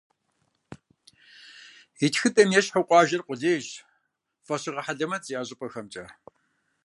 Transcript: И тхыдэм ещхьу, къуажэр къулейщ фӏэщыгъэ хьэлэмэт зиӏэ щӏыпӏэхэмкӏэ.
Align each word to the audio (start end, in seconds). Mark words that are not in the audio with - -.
И 2.05 2.07
тхыдэм 2.13 2.49
ещхьу, 2.59 2.87
къуажэр 2.87 3.21
къулейщ 3.27 3.67
фӏэщыгъэ 4.45 4.81
хьэлэмэт 4.85 5.23
зиӏэ 5.27 5.43
щӏыпӏэхэмкӏэ. 5.47 6.05